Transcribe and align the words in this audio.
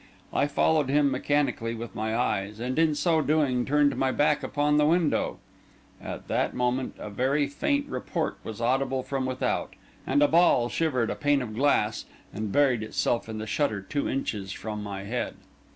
I 0.33 0.47
followed 0.47 0.89
him 0.89 1.11
mechanically 1.11 1.75
with 1.75 1.93
my 1.93 2.17
eyes, 2.17 2.59
and 2.59 2.79
in 2.79 2.95
so 2.95 3.21
doing 3.21 3.65
turned 3.65 3.95
my 3.95 4.11
back 4.11 4.41
upon 4.41 4.77
the 4.77 4.85
window. 4.87 5.37
At 6.01 6.27
that 6.27 6.55
moment 6.55 6.95
a 6.97 7.11
very 7.11 7.45
faint 7.45 7.85
report 7.87 8.39
was 8.43 8.59
audible 8.59 9.03
from 9.03 9.27
without, 9.27 9.75
and 10.07 10.23
a 10.23 10.27
ball 10.27 10.69
shivered 10.69 11.11
a 11.11 11.15
pane 11.15 11.43
of 11.43 11.53
glass, 11.53 12.05
and 12.33 12.51
buried 12.51 12.81
itself 12.81 13.29
in 13.29 13.37
the 13.37 13.45
shutter 13.45 13.79
two 13.79 14.09
inches 14.09 14.51
from 14.51 14.81
my 14.81 15.03
head. 15.03 15.35